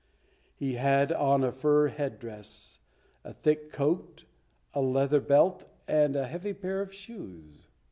He 0.55 0.77
had 0.77 1.11
on 1.11 1.43
a 1.43 1.51
fur 1.51 1.89
head 1.89 2.17
dress, 2.17 2.79
a 3.23 3.31
thick 3.31 3.71
coat, 3.71 4.25
a 4.73 4.81
leather 4.81 5.21
belt 5.21 5.65
and 5.87 6.15
a 6.15 6.25
heavy 6.25 6.55
pair 6.55 6.81
of 6.81 6.91
shoes. 6.91 7.67